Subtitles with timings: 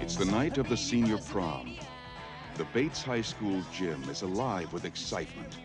[0.00, 1.76] It's the night of the senior prom.
[2.56, 5.56] The Bates High School gym is alive with excitement.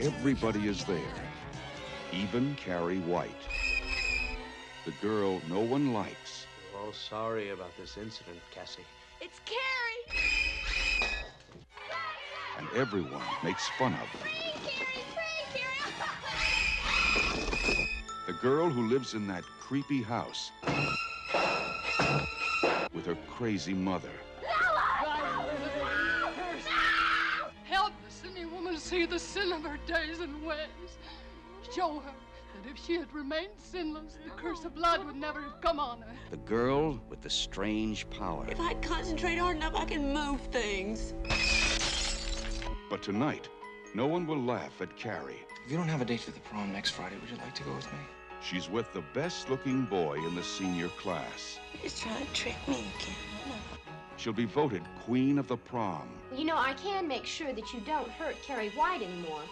[0.00, 1.14] Everybody is there,
[2.12, 3.30] even Carrie White.
[4.84, 6.46] The girl no one likes.
[6.72, 8.82] We're all sorry about this incident, Cassie.
[9.20, 10.18] It's Carrie!
[12.58, 14.00] and everyone makes fun of.
[14.00, 14.28] Her.
[18.26, 20.50] The girl who lives in that creepy house
[22.98, 24.10] with her crazy mother.
[27.62, 30.98] Help the sinning woman see the sin of her days and ways.
[31.72, 32.12] Show her
[32.56, 36.00] that if she had remained sinless, the curse of blood would never have come on
[36.00, 36.08] her.
[36.30, 38.44] The girl with the strange power.
[38.48, 41.14] If I concentrate hard enough, I can move things.
[42.90, 43.48] But tonight,
[43.94, 45.46] no one will laugh at Carrie.
[45.64, 47.62] If you don't have a date for the prom next Friday, would you like to
[47.62, 47.98] go with me?
[48.40, 51.58] She's with the best looking boy in the senior class.
[51.82, 53.16] He's trying to trick me again.
[53.44, 53.54] I know.
[54.16, 56.08] She'll be voted queen of the prom.
[56.34, 59.42] You know, I can make sure that you don't hurt Carrie White anymore.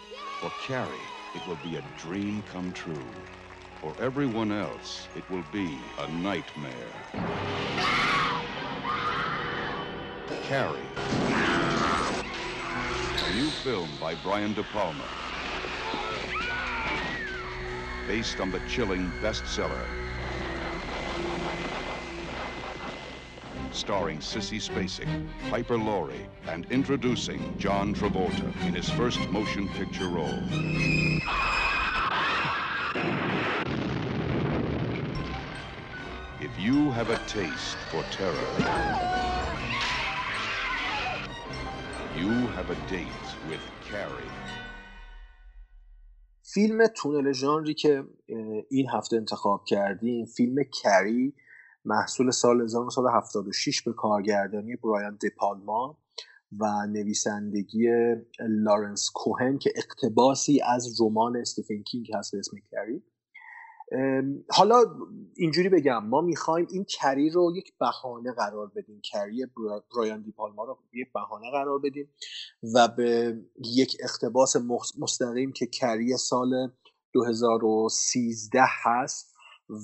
[0.41, 0.87] For Carrie,
[1.35, 3.05] it will be a dream come true.
[3.81, 6.73] For everyone else, it will be a nightmare.
[10.43, 10.79] Carrie.
[13.25, 15.26] A new film by Brian De Palma.
[18.07, 19.85] Based on the chilling bestseller.
[23.73, 30.39] Starring Sissy Spacek, Piper Laurie, and introducing John Travolta in his first motion picture role.
[36.39, 38.33] If you have a taste for terror,
[42.15, 43.07] you have a date
[43.49, 44.23] with Carrie.
[46.57, 48.03] فیلم تونل ژانری که
[48.69, 51.33] این هفته انتخاب کردیم فیلم کری
[51.85, 55.97] محصول سال 1976 به کارگردانی برایان دپالما
[56.59, 57.89] و نویسندگی
[58.39, 63.03] لارنس کوهن که اقتباسی از رمان استیفن کینگ هست به اسم کری.
[64.49, 64.83] حالا
[65.35, 69.01] اینجوری بگم ما می‌خوایم این کری رو یک بهانه قرار بدیم.
[69.01, 69.45] کری
[69.91, 72.09] برایان دی پالما رو یک بهانه قرار بدیم
[72.73, 74.55] و به یک اقتباس
[74.99, 76.71] مستقیم که کری سال
[77.13, 79.35] 2013 هست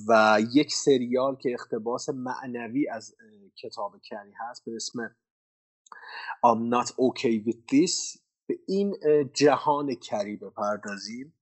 [0.08, 3.14] و یک سریال که اقتباس معنوی از
[3.62, 5.16] کتاب کری هست به اسم
[6.46, 8.18] I'm not okay with this.
[8.46, 8.96] به این
[9.34, 11.34] جهان کری بپردازیم.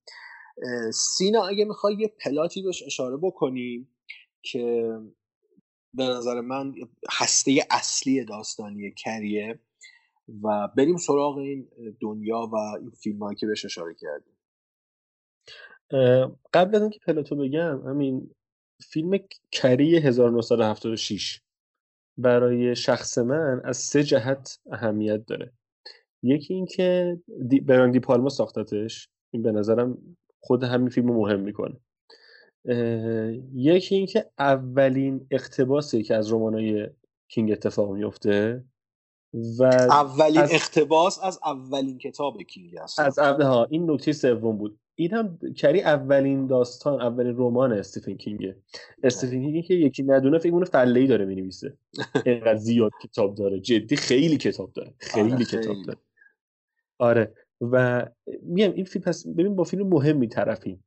[0.93, 3.89] سینا اگه می‌خوای یه پلاتی بهش اشاره بکنیم
[4.41, 4.97] که
[5.93, 6.73] به نظر من
[7.11, 9.59] هسته اصلی داستانی کریه
[10.43, 11.67] و بریم سراغ این
[11.99, 14.33] دنیا و این فیلم که بهش اشاره کردیم
[16.53, 18.35] قبل از اینکه پلاتو بگم همین
[18.89, 19.19] فیلم
[19.51, 21.41] کری 1976
[22.17, 25.53] برای شخص من از سه جهت اهمیت داره.
[26.23, 29.09] یکی اینکه دی براندی پالما ساختتش.
[29.33, 31.75] این به نظرم خود همین فیلم رو مهم می‌کنه.
[33.53, 36.89] یکی اینکه اولین اقتباسی که از رمانای
[37.27, 38.63] کینگ اتفاق میفته
[39.59, 40.53] و اولین از...
[40.53, 42.99] اقتباس از اولین کتاب کینگ است.
[42.99, 44.79] از اول ها این نکته سوم بود.
[44.95, 48.55] این هم کری اولین داستان اولین رمان استیفن کینگه.
[49.03, 51.77] استیفن کینگ که یکی ندونه فکر کنه فله ای داره می‌نویسه.
[52.25, 53.59] اینقدر زیاد کتاب داره.
[53.59, 54.93] جدی خیلی کتاب داره.
[54.99, 55.63] خیلی, آره خیلی.
[55.63, 55.99] کتاب داره.
[56.99, 57.33] آره.
[57.71, 58.05] و
[58.41, 60.83] میگم این فیلم پس ببین با فیلم مهمی طرفیم.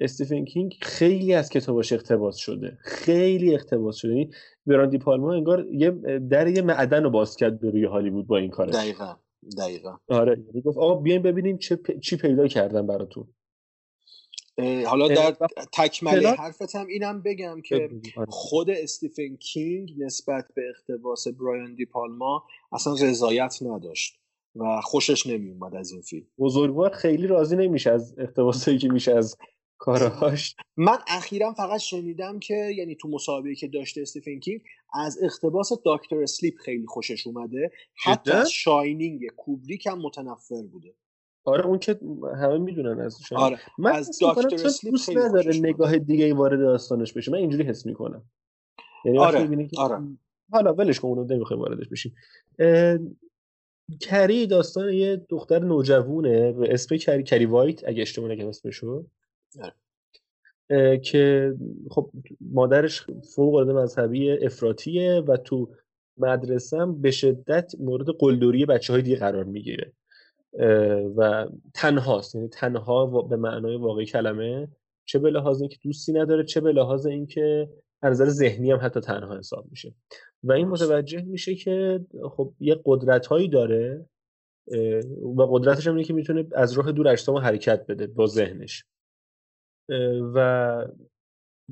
[0.00, 2.78] استیفن کینگ خیلی از کتاباش اقتباس شده.
[2.80, 4.12] خیلی اقتباس شده.
[4.12, 4.30] یعنی
[4.66, 8.50] براندی پالما انگار یه در یه معدن رو باز کرد به روی هالیوود با این
[8.50, 8.74] کارش.
[8.74, 9.16] دقیقا
[9.58, 9.98] دقیقا.
[10.08, 10.44] آره.
[10.64, 11.98] گفت آقا بیاین ببینیم چه پ...
[11.98, 13.34] چی پیدا کردن براتون.
[14.86, 15.36] حالا در
[15.72, 17.74] تکمله حرفت هم اینم بگم که
[18.16, 18.26] آره.
[18.28, 24.23] خود استیفن کینگ نسبت به اقتباس برایان دی پالما اصلا رضایت نداشت.
[24.56, 26.26] و خوشش نمیومد از این فیلم.
[26.38, 29.36] بزرگوار خیلی راضی نمیشه از اقتباسایی که میشه از
[29.78, 30.56] کارهاش.
[30.76, 34.60] من اخیرا فقط شنیدم که یعنی تو مسابقه که داشته استیفن کینگ
[34.94, 37.70] از اقتباس Doctor Sleep خیلی خوشش اومده.
[38.04, 40.94] حتی از Shining کوبریک هم متنفر بوده.
[41.44, 42.00] آره اون که
[42.40, 43.52] همه می‌دونن از Shining.
[43.52, 43.60] آره.
[43.78, 47.32] من از Doctor Sleep خیلی نداره نگاه دیگه وارد داستانش بشه.
[47.32, 48.24] من اینجوری حس می‌کنم.
[49.04, 49.68] یعنی آره.
[49.78, 50.00] آره.
[50.52, 52.14] حالا ولش کن اونو نمی‌خوایم واردش بشیم
[54.00, 59.04] کری داستان یه دختر نوجوونه به اسم کری کری وایت اگه اشتباه نکنم اسمشو.
[61.02, 61.54] که
[61.90, 62.10] خب
[62.40, 65.68] مادرش فوق العاده مذهبی افراطیه و تو
[66.16, 69.92] مدرسه هم به شدت مورد قلدری بچه های دیگه قرار می‌گیره.
[71.16, 74.68] و تنهاست یعنی تنها به معنای واقعی کلمه
[75.04, 77.68] چه به لحاظ اینکه دوستی نداره چه به لحاظ اینکه
[78.04, 79.94] نظر ذهنی هم حتی تنها حساب میشه.
[80.44, 84.06] و این متوجه میشه که خب یه قدرت هایی داره
[85.36, 88.84] و قدرتش هم اینه که می‌تونه از راه دور اجسام حرکت بده با ذهنش.
[90.34, 90.88] و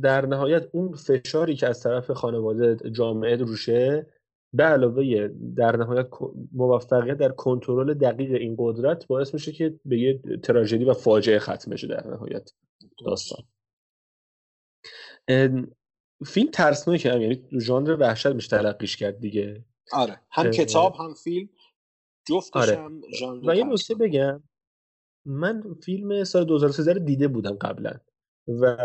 [0.02, 4.06] در نهایت اون فشاری که از طرف خانواده جامعه روشه
[4.54, 6.08] به علاوه در نهایت
[6.52, 11.70] موفقیت در کنترل دقیق این قدرت باعث میشه که به یه تراژدی و فاجعه ختم
[11.70, 12.50] بشه در نهایت
[13.06, 13.44] داستان.
[16.26, 19.64] فیلم ترسناکه هم یعنی تو ژانر وحشت میشه تلقیش کرد دیگه.
[19.92, 21.48] آره هم کتاب هم فیلم.
[22.28, 22.76] جفتش آره.
[22.76, 23.00] هم
[23.46, 24.42] و یه نکته بگم
[25.26, 27.92] من فیلم سال 2013 دیده بودم قبلا
[28.48, 28.76] و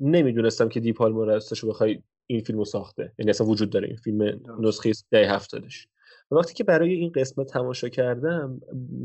[0.00, 3.12] نمی‌دونستم که دیپالما راستش بخوای این فیلمو ساخته.
[3.18, 5.88] یعنی اصلا وجود داره این فیلم نسخه ده هفتادش.
[6.30, 8.60] و وقتی که برای این قسمت تماشا کردم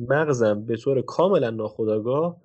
[0.09, 2.41] مغزم به طور کاملا ناخودآگاه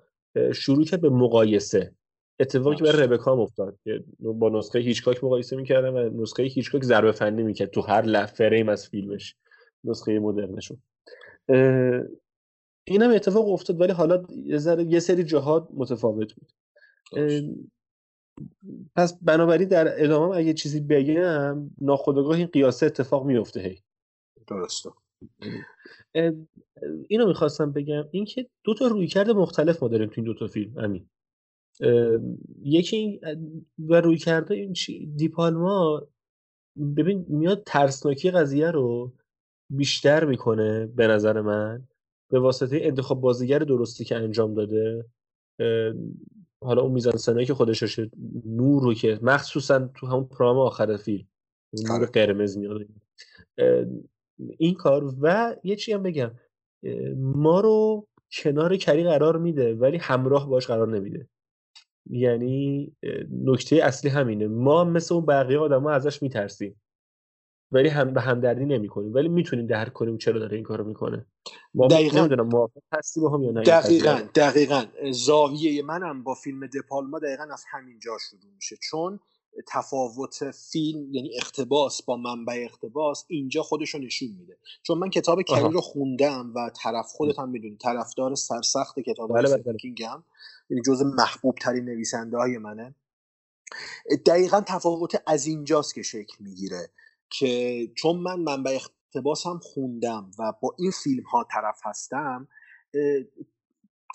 [0.55, 1.95] شروع کرد به مقایسه.
[2.41, 3.77] اتفاقی که برای ربکام افتاد.
[3.83, 8.69] که با نسخه هیچکاک مقایسه می‌کردم و نسخه هیچکاک ضربه فنی می‌کرد تو هر فریم
[8.69, 9.35] از فیلمش.
[9.83, 10.77] نسخه مدرنشون.
[12.87, 14.23] این هم اتفاق افتاد ولی حالا
[14.87, 16.51] یه سری جهات متفاوت بود.
[18.95, 23.81] پس بنابراین در ادامه اگه چیزی بگم ناخودآگاه این قیاسه اتفاق میفته هی.
[24.47, 24.89] درسته.
[27.07, 28.03] اینو می‌خواستم بگم.
[28.11, 31.09] اینکه دو تا رویکرد مختلف ما داریم تو این دو تا فیلم امین.
[32.63, 33.21] یکی
[33.79, 34.73] و روی کرده این
[35.15, 36.07] دیپالما
[36.97, 39.13] ببین میاد ترسناکی قضیه رو
[39.69, 41.87] بیشتر می‌کنه به نظر من
[42.31, 45.05] به واسطه انتخاب بازیگر درستی که انجام داده.
[46.63, 47.99] حالا اون میزان سنایی که خودش
[48.45, 51.27] نور رو که مخصوصا تو همون پرام آخر فیلم
[51.73, 52.05] نور آره.
[52.05, 52.81] قرمز میاد.
[54.59, 56.31] این کار و یه چی هم بگم
[57.17, 61.29] ما رو کنار کری قرار میده ولی همراه باش قرار نمیده.
[62.09, 62.91] یعنی
[63.43, 64.47] نکته اصلی همینه.
[64.47, 66.81] ما مثل اون بقیه آدم ازش میترسیم.
[67.73, 69.13] ولی هم به همدردی نمی‌کنیم.
[69.13, 71.25] ولی می‌تونیم درک کنیم چرا داره این کارو می‌کنه.
[71.73, 72.19] ما دقیقا.
[72.19, 74.83] نمی‌دونم موافق هستی با هم یا نه دقیقا دقیقا.
[75.11, 78.75] زاویه منم با فیلم دپالما دقیقا از همین جا شروع میشه.
[78.81, 79.19] چون
[79.67, 84.57] تفاوت فیلم یعنی اقتباس با منبع اقتباس اینجا خودشو نشون میده.
[84.83, 89.57] چون من کتاب کری رو خوندم و طرف خودت هم می‌دونی طرفدار سرسخت کتاب بله
[89.57, 90.07] بله.
[90.07, 90.23] هم.
[90.69, 92.95] یعنی جز محبوب ترین نویسنده های منه.
[94.25, 96.91] دقیقا تفاوت از اینجاست که شکل می‌گیره
[97.29, 102.47] که چون من منبع اقتباس هم خوندم و با این فیلم ها طرف هستم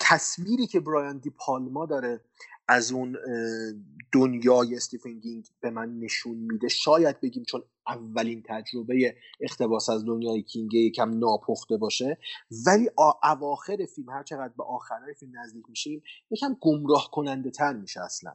[0.01, 2.21] تصویری که برایان دی پالما داره
[2.67, 3.17] از اون
[4.11, 6.67] دنیای استیفن کینگ به من نشون میده.
[6.67, 12.17] شاید بگیم چون اولین تجربه اقتباس از دنیای کینگ یکم ناپخته باشه
[12.67, 12.89] ولی
[13.23, 18.33] اواخر فیلم هر چقدر به آخرهای فیلم نزدیک میشیم یکم گمراه کننده تر میشه اصلا.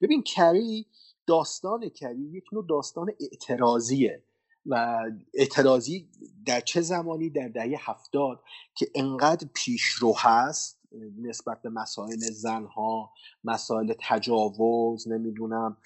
[0.00, 0.86] ببین کری
[1.26, 4.22] داستان کری یک نوع داستان اعتراضیه
[4.66, 4.98] و
[5.34, 6.08] اعتراضی
[6.46, 8.42] در چه زمانی؟ در دهه هفتاد
[8.74, 10.79] که انقدر پیشرو هست
[11.18, 13.12] نسبت به مسائل زنها
[13.44, 15.76] مسائل تجاوز نمی‌دونم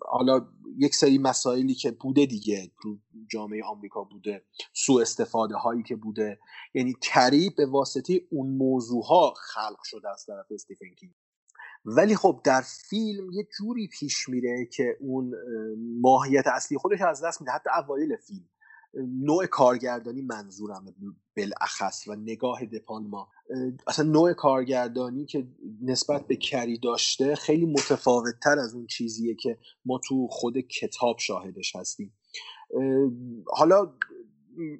[0.00, 0.46] حالا
[0.78, 2.98] یک سری مسائلی که بوده دیگه تو
[3.30, 6.38] جامعه آمریکا بوده سوء استفاده هایی که بوده.
[6.74, 11.12] یعنی کری به واسطه اون موضوع ها خلق شده از طرف استیفن کینگ.
[11.84, 15.34] ولی خب در فیلم یه جوری پیش میره که اون
[16.00, 18.48] ماهیت اصلی خودش از دست میده حتی اوایل فیلم.
[18.94, 20.94] نوع کارگردانی منظورم
[21.36, 23.28] بالاخص و نگاه دپالما
[23.86, 25.48] اصلا نوع کارگردانی که
[25.82, 31.18] نسبت به کری داشته خیلی متفاوت تر از اون چیزیه که ما تو خود کتاب
[31.18, 32.14] شاهدش هستیم.
[33.46, 33.92] حالا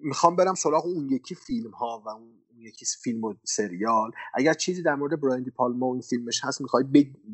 [0.02, 4.11] می‌خوام برم سراغ اون یکی فیلم ها و اون یکی فیلم و سریال.
[4.35, 6.85] اگر چیزی در مورد برایندی پالما و این فیلمش هست می‌خوای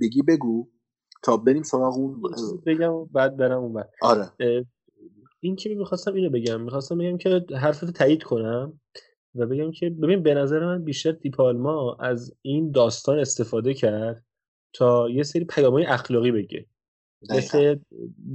[0.00, 0.68] بگی بگو.
[1.22, 2.22] تا بریم سراغ اون
[2.66, 4.32] بگم بعد برم اون آره.
[5.46, 6.60] این که می‌خواستم اینو بگم.
[6.60, 8.80] می‌خواستم بگم که حرفتو تایید کنم
[9.34, 14.24] و بگم که ببین به نظر من بیشتر دیپالما از این داستان استفاده کرد
[14.72, 16.66] تا یه سری پیامهای اخلاقی بگه.
[17.30, 17.76] مثل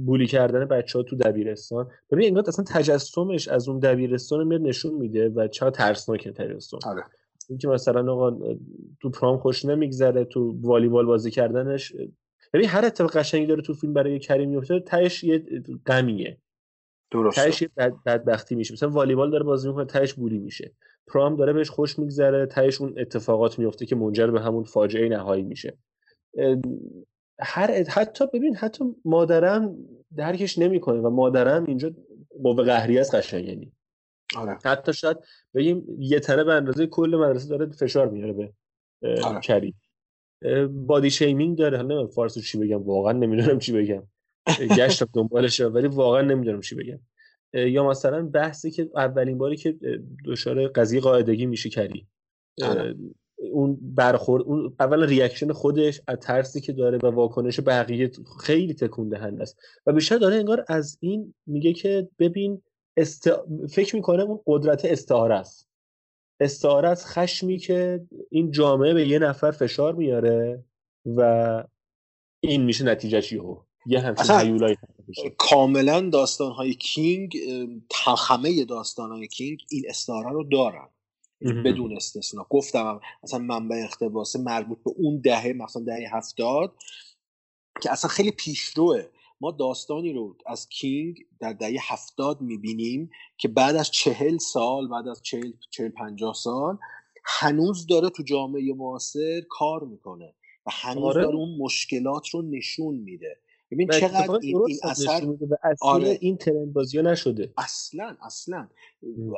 [0.04, 1.90] بولی کردن بچه ها تو دبیرستان.
[2.10, 6.78] ببین انگار اصلا تجسمش از اون دبیرستان میاد نشون میده و چقدر ترسناکه تجسم.
[6.86, 7.02] آره.
[7.48, 8.38] اینکه مثلا آقا
[9.00, 11.92] تو پرام خوش نمیگذره تو والیبال بازی کردنش.
[12.52, 15.44] ببین هر اتفاق قشنگی داره تو فیلم برای کریم میفته تهش یه
[15.86, 16.38] غمیه.
[17.12, 18.72] درسته تهش بد بدبختی میشه.
[18.74, 20.72] مثلا والیبال داره بازی می‌کنه تهش بولی میشه.
[21.06, 25.42] پرام داره بهش خوش میگذره تهش اون اتفاقات میفته که منجر به همون فاجعه نهایی
[25.42, 25.78] میشه.
[27.40, 29.76] هر حتی ببین حتی مادرم
[30.16, 31.90] درکش نمی‌کنه و مادرم اینجا
[32.42, 33.72] قوه قهری است قشنگ یعنی.
[34.36, 34.58] آره.
[34.64, 35.16] حتی شاید
[35.54, 38.52] بگیم یه تنه به اندازه کل مدرسه داره فشار میاره به
[39.24, 39.40] آره.
[39.40, 39.74] کری.
[40.70, 41.76] body shaming داره.
[41.76, 44.02] حالا فارسی چی بگم واقعا نمی‌دونم چی بگم.
[44.78, 47.00] گشتم دنبالش ولی واقعا نمی‌دونم چی بگم.
[47.54, 49.78] یا مثلا بحثی که اولین باری که
[50.26, 52.06] دچار قضیه قاعدگی میشه کری.
[52.62, 52.94] آره.
[53.52, 59.08] اون برخورد اون اول reaction خودش از ترسی که داره و واکنش بقیه خیلی تکون
[59.08, 59.58] دهنده است.
[59.86, 62.62] و بیشتر داره انگار از این میگه که ببین
[62.96, 63.30] است...
[63.70, 65.68] فکر می‌کنه اون قدرت استعاره است.
[66.40, 70.64] استعاره از خشمی که این جامعه به یه نفر فشار میاره
[71.06, 71.64] و
[72.40, 73.60] این میشه نتیجه یهو.
[73.86, 74.76] یه همچین هیولایی
[75.38, 77.36] کاملا داستانهای کینگ
[78.28, 80.88] همه داستانهای کینگ این استعاره رو دارن.
[81.64, 82.46] بدون استثنا.
[82.50, 86.74] گفتم اصلا منبع اقتباسه مربوط به اون دهه مثلا دهه هفتاد
[87.82, 89.02] که اصلا خیلی پیشروه.
[89.40, 95.08] ما داستانی رو از کینگ در دهه هفتاد می‌بینیم که بعد از چهل سال بعد
[95.08, 96.78] از چهل, چهل پنجاه سال
[97.24, 100.34] هنوز داره تو جامعه معاصر کار می‌کنه
[100.66, 101.22] و هنوز آره.
[101.22, 103.40] داره اون مشکلات رو نشون میده.
[103.72, 105.26] ببین چقدر این, این اثر
[105.80, 106.18] آره.
[106.20, 107.52] این ترند بازی نشده.
[107.58, 108.68] اصلا اصلا.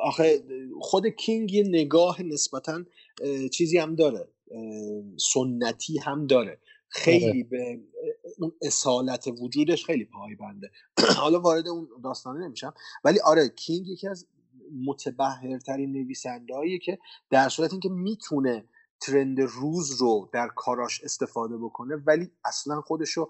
[0.01, 0.43] آخه
[0.81, 2.83] خود کینگ یه نگاه نسبتا
[3.51, 4.27] چیزی هم داره.
[5.33, 6.59] سنتی هم داره.
[6.87, 7.43] خیلی آره.
[7.43, 7.79] به
[8.39, 10.71] اون اصالت وجودش خیلی پایبنده.
[11.21, 12.73] حالا وارد اون داستانه نمیشم.
[13.03, 14.27] ولی آره کینگ یکی از
[14.85, 16.97] متبهرترین نویسنده که
[17.29, 18.65] در صورت اینکه می‌تونه
[19.01, 23.29] ترند روز رو در کاراش استفاده بکنه ولی اصلا خودشو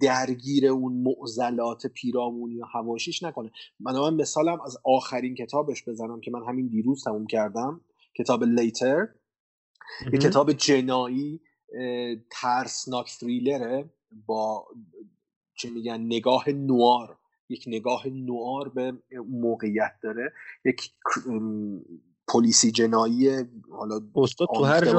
[0.00, 3.50] درگیر اون معضلات پیرامونی و هواشیش نکنه.
[3.80, 7.80] من من مثالم از آخرین کتابش بزنم که من همین دیروز تموم کردم
[8.18, 9.08] کتاب لیتر
[10.12, 11.40] یه کتاب جنایی
[12.30, 13.90] ترسناک فریلره
[14.26, 14.66] با
[15.54, 17.18] چه میگن نگاه نوار.
[17.48, 18.92] یک نگاه نوار به
[19.28, 20.32] موقعیت داره.
[20.64, 20.92] یک
[22.28, 23.30] پلیسی جنایی
[23.70, 24.90] حالا استاد تو هر جا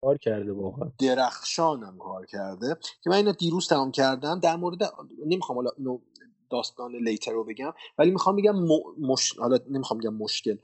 [0.00, 0.92] کار کرده واقعا.
[0.98, 2.76] درخشانم کار کرده.
[3.04, 4.78] که من اینو دیروز تمام کردم در مورد
[5.26, 5.98] نمی‌خوام حالا اینو
[6.50, 8.54] داستان لیتر رو بگم ولی می‌خوام بگم
[9.00, 9.38] مش...
[9.38, 10.56] حالا نمی‌خوام بگم مشکل.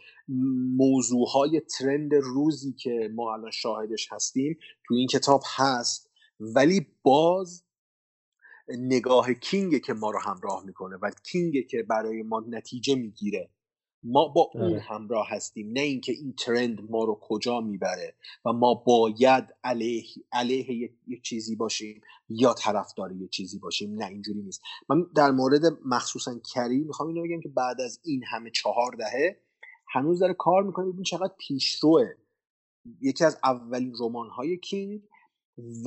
[0.77, 6.11] موضوع های ترند روزی که ما الان شاهدش هستیم تو این کتاب هست
[6.41, 7.65] ولی باز
[8.69, 13.51] نگاه کینگه که ما رو همراه می‌کنه و کینگه که برای ما نتیجه می‌گیره
[14.03, 14.81] ما با اون آره.
[14.81, 18.15] همراه هستیم نه اینکه این ترند ما رو کجا می‌بره
[18.45, 24.43] و ما باید علیه, علیه یک چیزی باشیم یا طرفدار یک چیزی باشیم نه اینجوری
[24.43, 28.97] نیست من در مورد مخصوصا کری می‌خوام اینو بگم که بعد از این همه چهار
[28.99, 29.41] دهه
[29.89, 32.09] هنوز داره کار می‌کنه ببین چقدر پیشروه
[33.01, 35.03] یکی از اولین رمان های کینگ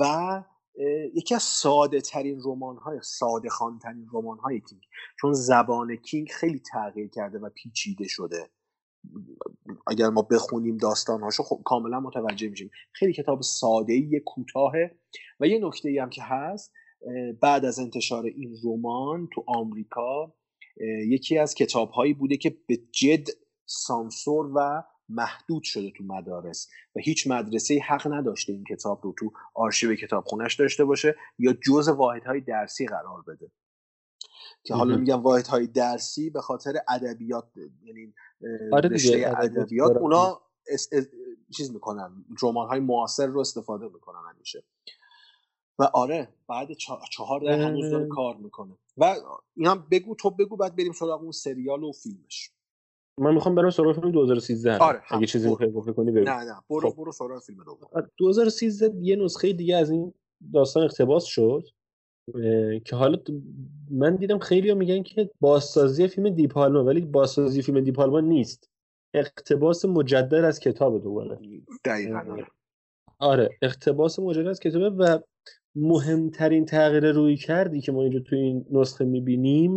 [0.00, 0.04] و
[1.14, 4.82] یکی از ساده ترین رمان های ساده خان ترین رمان های کینگ.
[5.20, 8.50] چون زبان کینگ خیلی تغییر کرده و پیچیده شده.
[9.86, 12.70] اگر ما بخونیم داستانهاشو خب کاملا متوجه میشیم.
[12.92, 14.98] خیلی کتاب ساده ای کوتاهه.
[15.40, 16.72] و یه نکته ای هم که هست
[17.40, 20.34] بعد از انتشار این رمان تو آمریکا
[21.08, 23.26] یکی از کتاب هایی بوده که به جد
[23.66, 29.32] سانسور و محدود شده تو مدارس و هیچ مدرسه حق نداشته این کتاب رو تو
[29.54, 33.50] آرشیو کتابخونش داشته باشه یا جز واحدهای درسی قرار بده.
[34.64, 37.48] که حالا میگم واحدهای درسی به خاطر ادبیات
[37.82, 38.14] یعنی
[38.72, 40.40] آره رشته ادبیات اونا
[41.56, 44.64] چیز می‌کنن رمان های معاصر رو استفاده می‌کنن همیشه.
[45.78, 46.72] و آره بعد
[47.10, 48.78] چهار ده هنوز داره کار می‌کنه.
[48.96, 49.14] و
[49.56, 52.50] این هم بگو تو بگو بعد بریم سراغ اون سریال و فیلمش.
[53.20, 56.24] من می‌خوام برم سراغ فیلم 2013 آره اگه چیزی می‌خوای گفته کنی بگو.
[56.24, 56.54] نه نه.
[56.70, 56.96] برو خب.
[56.96, 58.08] برو سراغ فیلم دوم.
[58.16, 60.14] 2013 یه نسخه دیگه از این
[60.52, 61.64] داستان اقتباس شد
[62.84, 63.18] که حالا
[63.90, 68.70] من دیدم خیلی ها میگن که بازسازی فیلم دیپالما ولی بازسازی فیلم دیپالما نیست.
[69.14, 71.38] اقتباس مجدد از کتاب دوباره.
[71.84, 72.46] دقیقا آره.
[73.18, 75.18] آره اقتباس مجدد از کتابه و
[75.76, 79.74] مهمترین تغییر روی کردی که ما اینجا تو این نسخه می‌بینیم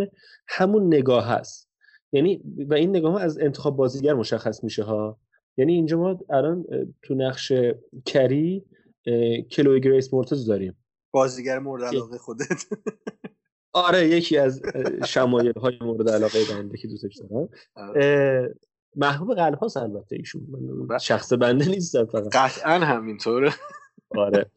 [0.48, 1.67] همون نگاه هست.
[2.12, 5.20] یعنی و این نگاه ها از انتخاب بازیگر مشخص میشه ها.
[5.58, 6.66] یعنی اینجا ما الان
[7.02, 7.54] تو نقش
[8.06, 8.66] کری
[9.52, 10.78] کلوی گریس مورتز داریم.
[11.12, 12.66] بازیگر مورد علاقه خودت.
[13.74, 14.62] آره یکی از
[15.06, 17.50] شمایل های مورد علاقه بنده که دوستش دارم.
[17.76, 18.56] آره.
[18.96, 20.48] محبوب قلب هاست البته ایشون.
[20.50, 20.98] من بله.
[20.98, 22.36] شخص بنده نیستم فقط.
[22.36, 23.54] قطعا همینطوره.
[24.10, 24.52] آره.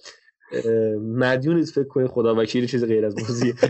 [1.01, 3.55] مدیون فکر کنید خدا وکیل چیز غیر از بازیه.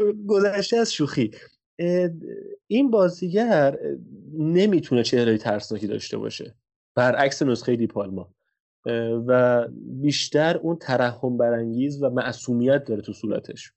[0.28, 1.30] گذشته از شوخی.
[2.66, 3.78] این بازیگر
[4.32, 6.54] نمی‌تونه چهره ترسناکی داشته باشه.
[6.94, 8.34] برعکس نسخه دیپالما
[9.26, 9.68] و
[10.00, 13.72] بیشتر اون ترحم برانگیز و معصومیت داره تو صورتش.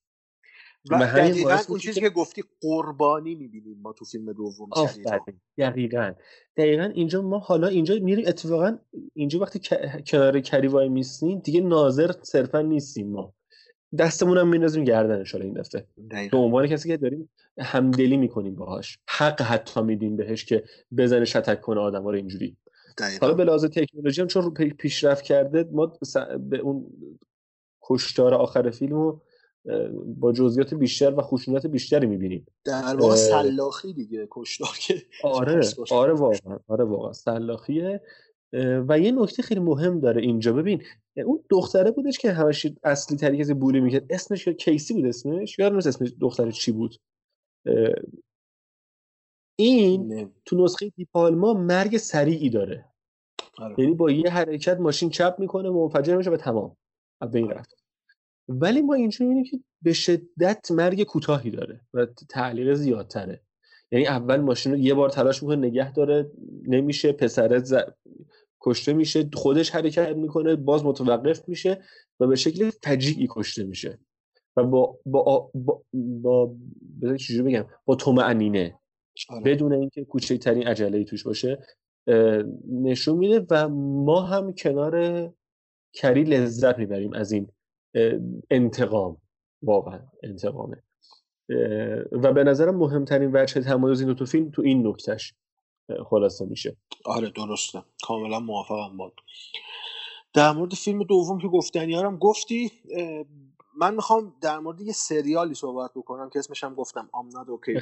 [0.91, 4.69] و دقیقا اون چیزی که گفتی قربانی می‌بینیم ما تو فیلم دوم
[5.57, 6.13] دقیقا.
[6.57, 8.77] دقیقا اینجا ما حالا اینجا میریم اتفاقا
[9.13, 9.59] اینجا وقتی
[10.07, 13.33] کنار کری وای میستیم دیگه ناظر صرفا نیستیم ما.
[13.99, 15.85] دستمون هم میندازیم گردنش این دفعه.
[16.31, 18.99] به عنوان کسی که داریم همدلی می‌کنیم باهاش.
[19.07, 20.63] حق حتی میدیم بهش که
[20.97, 22.57] بزنه شتک کنه آدم رو اینجوری.
[23.21, 25.93] حالا به لحاظ تکنولوژی هم چون پیشرفت کرده ما
[26.49, 26.85] به اون
[27.81, 29.21] کشتار آخر فیلم رو
[30.05, 32.45] با جزئیات بیشتر و خشونت بیشتری می‌بینیم.
[32.63, 37.13] در واقع سلاخی دیگه کشتار که آره آره واقعا آره واقعا.
[37.13, 38.01] سلاخیه.
[38.89, 40.53] و یه نکته خیلی مهم داره اینجا.
[40.53, 40.83] ببین
[41.25, 44.05] اون دختره بودش که همش اصلی تری کسی بولی می‌کرد.
[44.09, 46.95] اسمش کیسی بود اسمش؟ یادم نیست اسمش دختره چی بود.
[49.59, 50.29] این نه.
[50.45, 52.85] تو نسخه دیپالما مرگ سریعی داره.
[53.57, 53.75] آره.
[53.77, 56.77] یعنی با یه حرکت ماشین چپ می‌کنه منفجر میشه و تمام.
[57.31, 57.75] به این رفت.
[58.47, 63.41] ولی ما اینجا می‌بینیم که به شدت مرگ کوتاهی داره و تعلیق زیادتره.
[63.91, 66.31] یعنی اول ماشین رو یه بار تلاش می‌کنه نگه داره
[66.67, 67.73] نمیشه پسره ز...
[68.63, 71.81] کشته میشه خودش حرکت می‌کنه باز متوقف میشه
[72.19, 73.99] و به شکل فجیعی کشته میشه.
[74.57, 76.55] و با با با, با...
[77.45, 78.79] بگم؟ با طمأنینه.
[79.29, 79.43] آره.
[79.43, 81.59] بدون اینکه کوچکترین عجله توش باشه
[82.71, 85.33] نشون میده و ما هم کنار
[85.93, 87.47] کری لذت می‌بریم از این
[88.51, 89.17] انتقام.
[89.63, 90.83] واقعا انتقامه.
[92.11, 95.33] و به نظرم مهمترین وجه تمایز این دو تا فیلم تو این نکتهش.
[96.09, 96.77] خلاصه میشه.
[97.05, 97.83] آره درسته.
[98.03, 99.13] کاملا موافقم باد
[100.33, 102.71] در مورد فیلم دوم که گفتنی هم گفتی
[103.77, 107.75] من می‌خوام در مورد یه سریالی صحبت بکنم که اسمش هم گفتم آمناد اوکی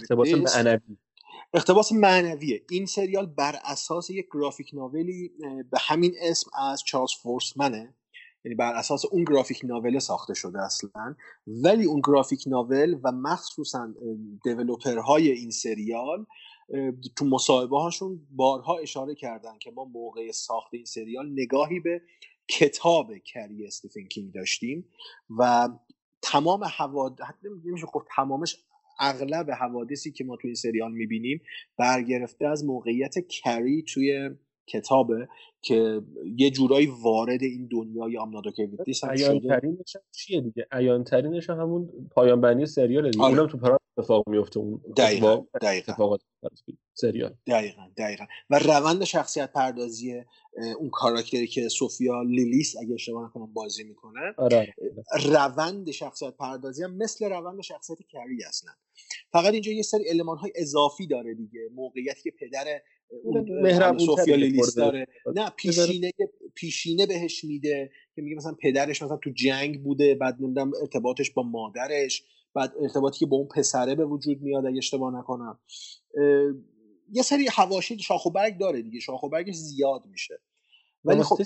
[1.54, 2.62] اقتباس معنویه.
[2.70, 5.32] این سریال بر اساس یک گرافیک ناولی
[5.72, 7.96] به همین اسم از چارلز فورسمنه.
[8.46, 11.16] یعنی بر اساس اون گرافیک ناول ساخته شده اصلا.
[11.48, 13.94] ولی اون گرافیک ناول و مخصوصا
[15.06, 16.26] های این سریال
[17.16, 22.02] تو مصاحبه هاشون بارها اشاره کردن که ما موقع ساخت این سریال نگاهی به
[22.48, 24.86] کتاب کری استیفن کینگ داشتیم
[25.38, 25.70] و
[26.22, 27.26] تمام حوادث
[27.66, 28.58] نمیشه گفت تمامش
[29.00, 31.42] اغلب حوادثی که ما تو این سریال می‌بینیم
[31.78, 34.30] برگرفته از موقعیت کری توی
[34.68, 35.28] کتابه
[35.62, 36.02] که
[36.38, 39.62] یه جورایی وارد این دنیای آمنادو کویتیس هم شده
[40.12, 43.34] چیه دیگه ایان ترینش همون پایان بندی سریال دیگه آره.
[43.34, 46.18] اونم تو پرا اتفاق میفته اون دقیقاً دقیقاً.
[46.94, 47.34] سریال.
[47.48, 48.26] دقیقاً دقیقاً.
[48.50, 50.24] و روند شخصیت پردازی
[50.80, 54.20] اون کاراکتری که سوفیا لیلیس اگه اشتباه نکنم بازی می‌کنه.
[54.38, 54.74] آره.
[55.34, 58.72] روند شخصیت پردازی هم مثل روند شخصیت کری اصلا.
[59.32, 61.60] فقط اینجا یه سری علمان های اضافی داره دیگه.
[61.76, 62.82] موقعیتی که پدر
[63.62, 65.08] مهربون سوفیا لیلیس داره.
[65.36, 66.12] نه پیشینه
[66.56, 71.44] پیشینه بهش میده که میگه مثلا پدرش مثلا تو جنگ بوده بعد نمی‌دونم ارتباطش با
[71.44, 72.24] مادرش.
[72.54, 75.60] بعد ارتباطی که با اون پسره به وجود میاد اگه اشتباه نکنم.
[77.12, 80.40] یه سری حواشی شاخ و برگ داره دیگه شاخ و برگش زیاد میشه.
[81.06, 81.38] ولی خب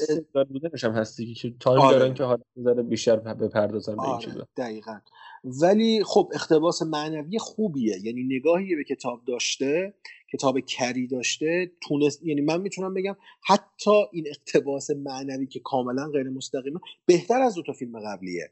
[0.49, 1.99] بودنش هم هست دیگه که تایم آره.
[1.99, 4.25] دارن که حالا می‌ذاره بیشتر بپردازن به این آره.
[4.25, 4.47] چیزا.
[4.57, 4.99] دقیقاً.
[5.43, 7.97] ولی خب اقتباس معنوی خوبیه.
[8.03, 9.93] یعنی نگاهی به کتاب داشته
[10.33, 13.15] کتاب کری داشته تونست یعنی من می‌تونم بگم
[13.47, 18.51] حتی این اقتباس معنوی که کاملا غیر مستقیمه بهتر از دو تا فیلم قبلیه.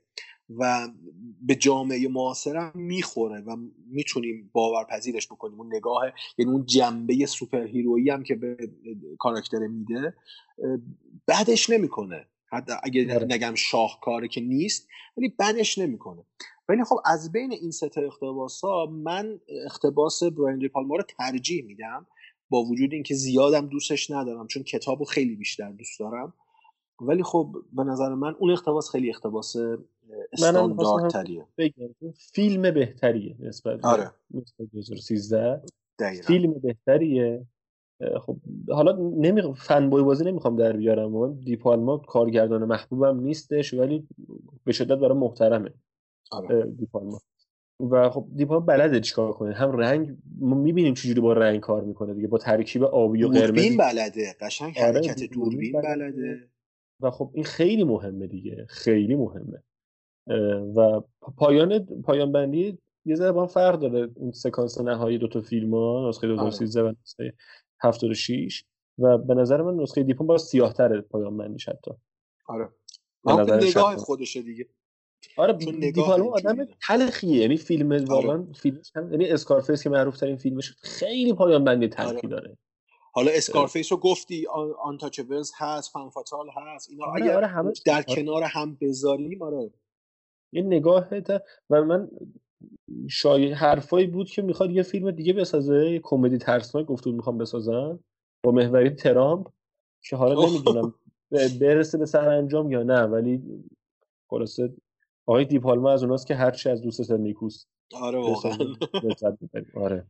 [0.50, 0.88] و
[1.42, 5.60] به جامعه معاصر می‌خوره و می‌تونیم باورپذیرش بکنیم.
[5.60, 6.02] اون نگاه
[6.38, 8.58] یعنی اون جنبه سوپر هیرویی هم که به
[9.20, 10.14] کاراکتر میده
[11.28, 12.28] بعدش نمی‌کنه.
[12.46, 13.26] حتی اگه آره.
[13.26, 16.26] نگم شاهکاره که نیست ولی بدش نمی‌کنه.
[16.70, 22.08] ولی خب از بین این سه اقتباس ها من اقتباس براین پالما رو ترجیح میدم.
[22.50, 26.34] با وجود اینکه زیادم دوستش ندارم چون کتاب رو خیلی بیشتر دوست دارم.
[27.02, 29.56] ولی خب به نظر من اون اقتباس خیلی اقتباس
[30.34, 31.46] استانداردتریه.
[32.18, 34.12] فیلم بهتریه نسبت آره.
[34.72, 35.62] 2013
[36.24, 37.46] فیلم بهتریه.
[38.22, 38.38] خب
[38.70, 44.08] حالا نمی فن بوی بازی نمی‌خوام در بیارم من دیپالما کارگردان محبوبم نیستش ولی
[44.64, 45.74] به شدت برای محترمه
[46.32, 46.66] آره.
[46.66, 47.22] دیپالما
[47.80, 52.14] و خب دیپالما بلده چیکار کنه؟ هم رنگ ما می‌بینیم چجوری با رنگ کار می‌کنه
[52.14, 56.50] دیگه با ترکیب آبی و قرمز دوربین بلده قشنگ آره، حرکت دوربین بلده.
[57.00, 59.64] و خب این خیلی مهمه دیگه خیلی مهمه.
[60.76, 61.02] و
[61.38, 66.10] پایان پایان بندی یه ذره با فرق داره اون سکانس نهایی دو تا فیلم ها
[66.10, 67.34] نسخه 2013 و نسخه
[67.82, 68.64] 76
[68.98, 71.92] و به نظر من نسخه دیپون با سیاه‌تر پایان بندیش حتی.
[72.48, 72.70] آره.
[73.26, 74.66] نگاه خودشه دیگه.
[75.38, 78.06] آره دیپالما آدم تلخیه یعنی فیلم آره.
[78.06, 82.30] واقعا فیلمش هم یعنی اسکارفیس که معروف ترین فیلمش خیلی پایان بندی تلخی آره.
[82.30, 82.58] داره.
[83.14, 84.48] حالا اسکارفیس رو گفتی
[84.84, 88.04] آنتاچبلز هست فان فاتال هست اینا آره اگر آره همه در آره.
[88.04, 89.72] کنار هم بذاریم آره.
[90.54, 91.08] یه نگاه
[91.70, 92.10] و من
[93.10, 97.38] شای حرفایی بود که می‌خواد یه فیلم دیگه بسازه یه کمدی ترسناک گفته بود می‌خوام
[97.38, 98.00] بسازن
[98.46, 99.48] با محوری ترامپ
[100.02, 100.94] که حالا نمی‌دونم
[101.62, 103.42] برسه به سر انجام یا نه ولی
[104.30, 104.74] خلاصه
[105.26, 107.68] آقای دیپالما از اوناست که هرچی از دوست نیکوست.
[108.02, 108.58] آره واقعا.
[109.76, 110.06] آره.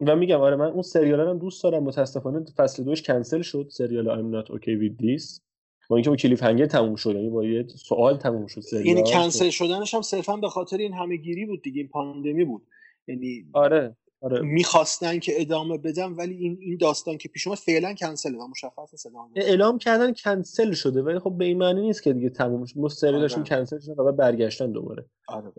[0.00, 1.82] و میگم آره من اون سریال هم دوست دارم.
[1.82, 5.45] متاسفانه فصل دوش کنسل شد سریال I'm not okay with this.
[5.88, 9.50] با اینکه با کلیف هنگر تموم شد یعنی با یه سوال تموم شد یعنی کنسل
[9.50, 12.62] شدنش هم صرفا به خاطر این همه گیری بود دیگه این پاندمی بود.
[13.08, 14.40] یعنی آره آره.
[14.40, 19.06] می‌خواستن که ادامه بدم ولی این این داستان که پیش اومد فعلا کنسله و مشخص
[19.06, 22.78] ادامه اعلام کردن کنسل شده ولی خب به این معنی نیست که دیگه تموم شد.
[22.78, 23.48] مستریلشون آره.
[23.48, 25.04] کنسل شده و برگشتن دوباره.
[25.28, 25.52] آره.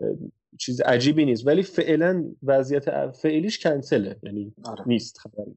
[0.58, 1.46] چیز عجیبی نیست.
[1.46, 4.84] ولی فعلا وضعیت فعلیش کنسله یعنی آره.
[4.86, 5.56] نیست خبری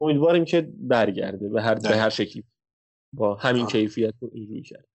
[0.00, 2.44] امیدواریم که برگرده به هر به هر شکلی.
[3.12, 3.72] با همین آره.
[3.72, 4.86] کیفیت رو اینجوری کرد.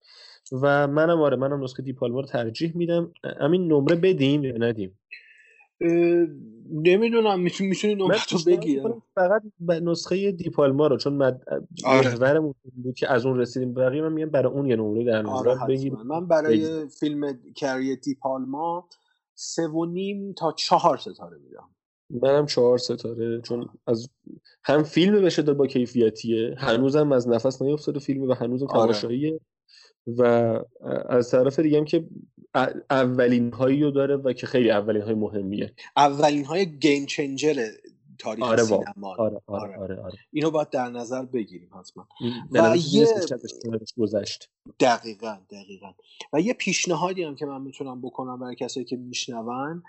[0.61, 3.13] و منم آره منم نسخه دیپالما رو ترجیح میدم.
[3.41, 4.99] همین نمره بدیم یا ندیم
[6.71, 7.39] نمی‌دونم.
[7.39, 8.81] می‌تونی نمره تو بگی.
[9.15, 9.41] فقط
[9.81, 11.41] نسخه دیپالما رو چون مد...
[11.85, 12.39] آره.
[12.83, 15.67] بود که از اون رسیدیم بقیه من میگم برای اون یه نمره در نظر آره
[15.67, 16.87] بگیر من برای بگیر.
[16.99, 18.89] فیلم کری دیپالما
[19.35, 21.69] سه و نیم تا چهار ستاره میدم.
[22.21, 24.09] منم چهار ستاره چون از
[24.63, 28.93] هم فیلم بشه با کیفیتیه هنوزم از نفس نیفتاده فیلم و هنوزم آره.
[28.93, 29.39] تماشاییه
[30.07, 30.23] و
[31.09, 32.07] از طرف دیگه هم که
[32.89, 35.73] اولین هایی رو داره و که خیلی اولین های مهمیه.
[35.97, 37.67] اولین های گیم چنجر
[38.19, 39.15] تاریخ آره سینما.
[39.17, 40.17] آره آره, آره, آره.
[40.31, 42.07] اینو باید در نظر بگیریم حتما.
[42.51, 43.07] و یه
[43.97, 44.49] گذشت.
[44.79, 45.93] دقیقا دقیقا.
[46.33, 49.83] و یه پیشنهادی هم که من می‌تونم بکنم برای کسایی که میشنون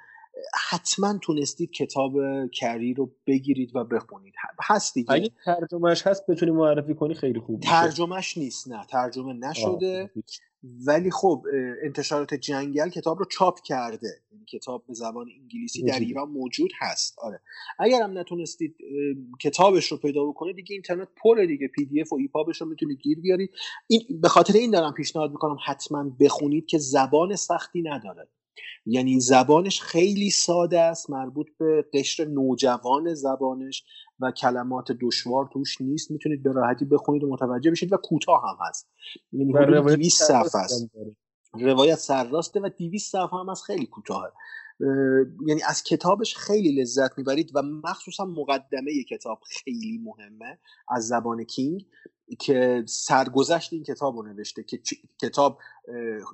[0.70, 2.12] حتما تونستید کتاب
[2.60, 4.34] کری رو بگیرید و بخونید.
[4.62, 5.12] هست دیگه.
[5.12, 8.86] اگه ترجمهش هست بتونی معرفی کنی خیلی خوب ترجمهش نیست نه.
[8.86, 10.10] ترجمه نشده.
[10.86, 11.44] ولی خب
[11.84, 14.08] انتشارات جنگل کتاب رو چاپ کرده.
[14.08, 17.18] این یعنی کتاب به زبان انگلیسی در ایران موجود هست.
[17.18, 17.40] آره.
[17.78, 18.76] اگر هم نتونستید
[19.40, 21.68] کتابش رو پیدا بکنید دیگه اینترنت پر دیگه.
[21.68, 23.50] PDF و EPUB ش رو می‌تونید گیر بیارید.
[23.86, 28.28] این به خاطر این دارم پیشنهاد می‌کنم حتما بخونید که زبان سختی نداره.
[28.86, 33.84] یعنی زبانش خیلی ساده است مربوط به قشر نوجوان زبانش
[34.20, 36.10] و کلمات دشوار توش نیست.
[36.10, 38.88] می‌تونید به راحتی بخونید و متوجه بشید و کوتاه هم هست.
[39.32, 40.90] یعنی حدود 200 صفحه است.
[41.54, 44.32] روایت سرراسته و 200 صفحه هم از خیلی کوتاهه.
[45.46, 51.86] یعنی از کتابش خیلی لذت می‌برید و مخصوصا مقدمه کتاب خیلی مهمه از زبان کینگ
[52.40, 54.78] که سرگذشت این کتاب رو نوشته که
[55.22, 55.58] کتاب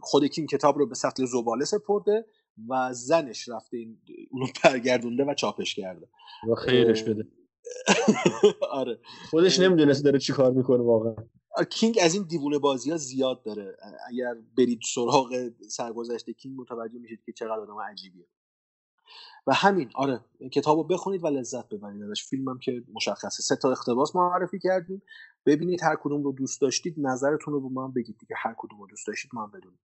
[0.03, 2.27] خود کینگ کتاب رو به سطل زباله سپرده
[2.69, 3.99] و زنش رفته این
[4.31, 6.09] اونو برگردونده و چاپش کرده.
[6.51, 7.27] و خیرش بده.
[8.71, 8.99] آره.
[9.31, 11.15] خودش نمی‌دونست داره چی کار می‌کنه واقعا.
[11.65, 13.77] کینگ از این دیوونه بازی ها زیاد داره.
[14.09, 18.27] اگر برید سراغ سرگذشت کینگ متوجه میشید که چقدر آدم عجیبیه.
[19.47, 22.03] و همین آره کتاب رو بخونید و لذت ببرید.
[22.03, 23.43] ازش فیلم هم که مشخصه.
[23.43, 25.03] سه تا اقتباس معرفی کردیم.
[25.47, 28.37] ببینید هر کدوم رو دوست داشتید نظرتون رو به من بگید دیگه.
[28.39, 29.81] هر کدوم رو دوست داشتید من بدونید